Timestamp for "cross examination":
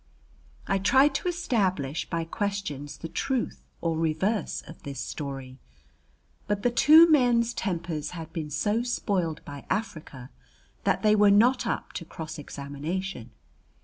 12.03-13.29